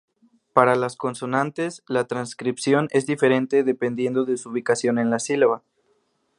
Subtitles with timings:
[0.53, 5.61] Para las consonantes, la transcripción es diferente dependiendo de su ubicación en la sílaba.